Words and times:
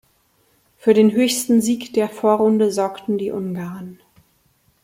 Für 0.77 0.95
den 0.95 1.11
höchsten 1.11 1.61
Sieg 1.61 1.93
der 1.93 2.09
Vorrunde 2.09 2.71
sorgten 2.71 3.19
die 3.19 3.29
Ungarn. 3.29 3.99